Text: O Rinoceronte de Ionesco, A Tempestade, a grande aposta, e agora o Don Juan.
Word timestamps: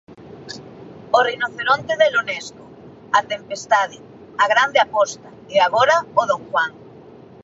O 1.17 1.19
Rinoceronte 1.29 1.93
de 2.01 2.05
Ionesco, 2.13 2.63
A 3.17 3.19
Tempestade, 3.31 3.97
a 4.43 4.45
grande 4.53 4.77
aposta, 4.85 5.29
e 5.55 5.57
agora 5.67 5.95
o 6.21 6.23
Don 6.29 6.41
Juan. 6.49 6.71